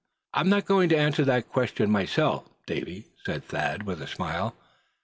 [0.33, 4.55] "I'm not going to answer that question myself, Davy," said Thad, with a smile.